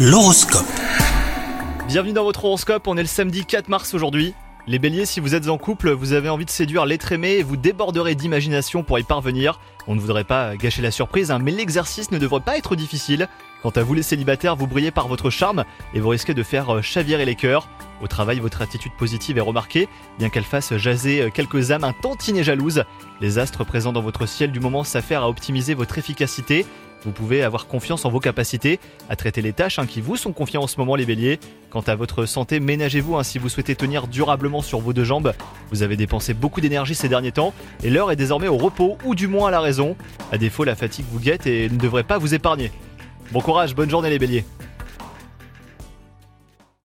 [0.00, 0.64] L'horoscope.
[1.88, 4.32] Bienvenue dans votre horoscope, on est le samedi 4 mars aujourd'hui.
[4.68, 7.42] Les béliers, si vous êtes en couple, vous avez envie de séduire l'être aimé et
[7.42, 9.58] vous déborderez d'imagination pour y parvenir.
[9.88, 13.28] On ne voudrait pas gâcher la surprise, hein, mais l'exercice ne devrait pas être difficile.
[13.60, 15.64] Quant à vous les célibataires, vous brillez par votre charme
[15.94, 17.68] et vous risquez de faire euh, chavirer les cœurs.
[18.02, 19.88] Au travail, votre attitude positive est remarquée,
[20.18, 22.84] bien qu'elle fasse jaser euh, quelques âmes un tantinet jalouses.
[23.20, 26.64] Les astres présents dans votre ciel du moment s'affairent à optimiser votre efficacité.
[27.04, 30.32] Vous pouvez avoir confiance en vos capacités à traiter les tâches hein, qui vous sont
[30.32, 31.38] confiées en ce moment les béliers.
[31.70, 35.32] Quant à votre santé, ménagez-vous hein, si vous souhaitez tenir durablement sur vos deux jambes.
[35.70, 39.14] Vous avez dépensé beaucoup d'énergie ces derniers temps et l'heure est désormais au repos ou
[39.14, 39.96] du moins à la raison.
[40.32, 42.72] À défaut, la fatigue vous guette et ne devrait pas vous épargner.
[43.30, 44.44] Bon courage, bonne journée les béliers.